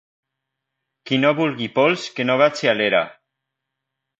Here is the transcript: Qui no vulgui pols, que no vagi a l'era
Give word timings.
Qui 1.09 1.19
no 1.25 1.33
vulgui 1.41 1.67
pols, 1.75 2.07
que 2.17 2.27
no 2.31 2.39
vagi 2.43 2.73
a 2.73 2.77
l'era 2.81 3.03